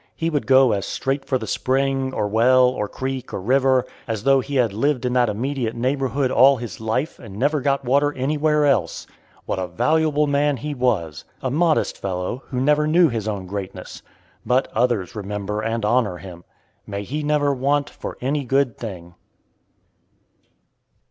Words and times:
He 0.15 0.31
would 0.31 0.47
go 0.47 0.71
as 0.71 0.87
straight 0.87 1.25
for 1.25 1.37
the 1.37 1.45
spring, 1.45 2.11
or 2.11 2.27
well, 2.27 2.63
or 2.67 2.87
creek, 2.89 3.31
or 3.35 3.39
river, 3.39 3.85
as 4.07 4.23
though 4.23 4.39
he 4.39 4.55
had 4.55 4.73
lived 4.73 5.05
in 5.05 5.13
that 5.13 5.29
immediate 5.29 5.75
neighborhood 5.75 6.31
all 6.31 6.57
his 6.57 6.79
life 6.81 7.19
and 7.19 7.37
never 7.37 7.61
got 7.61 7.85
water 7.85 8.11
anywhere 8.13 8.65
else. 8.65 9.05
What 9.45 9.59
a 9.59 9.67
valuable 9.67 10.25
man 10.25 10.57
he 10.57 10.73
was! 10.73 11.23
A 11.43 11.51
modest 11.51 11.99
fellow, 11.99 12.41
who 12.47 12.59
never 12.59 12.87
knew 12.87 13.09
his 13.09 13.27
own 13.27 13.45
greatness. 13.45 14.01
But 14.43 14.69
others 14.73 15.13
remember 15.13 15.61
and 15.61 15.85
honor 15.85 16.17
him. 16.17 16.45
May 16.87 17.03
he 17.03 17.21
never 17.21 17.53
want 17.53 17.87
for 17.87 18.17
any 18.21 18.43
good 18.43 18.79
thing! 18.79 19.13